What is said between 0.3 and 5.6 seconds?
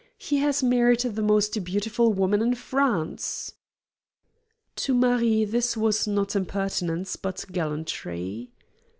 has married the most beautiful woman in France!" To Marie